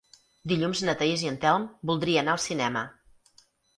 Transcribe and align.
Dilluns 0.51 0.79
na 0.87 0.95
Thaís 1.01 1.25
i 1.25 1.29
en 1.33 1.37
Telm 1.45 1.67
voldria 1.91 2.23
anar 2.25 2.35
al 2.37 2.43
cinema. 2.47 2.87